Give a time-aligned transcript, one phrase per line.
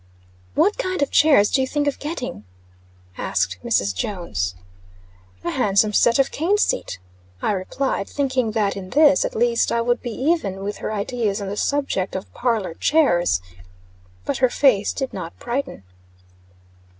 [0.55, 2.43] "What kind of chairs did you think of getting?"
[3.19, 3.93] asked Mrs.
[3.93, 4.55] Jones.
[5.43, 6.97] "A handsome set of cane seat,"
[7.39, 11.39] I replied, thinking that in this, at least, I would be even with her ideas
[11.39, 13.43] on the subject of parlor chairs.
[14.25, 15.83] But her face did not brighten.